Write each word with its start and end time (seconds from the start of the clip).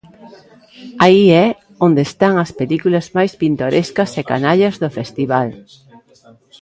Aí 1.05 1.23
é 1.45 1.47
onde 1.85 2.01
están 2.09 2.33
as 2.43 2.51
películas 2.59 3.05
máis 3.15 3.31
pintorescas 3.41 4.11
e 4.21 4.23
canallas 4.31 4.75
do 4.83 4.89
festival. 4.97 5.47